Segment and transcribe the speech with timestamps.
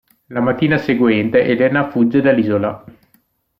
[0.29, 2.83] La mattina seguente Elena fugge dall’isola.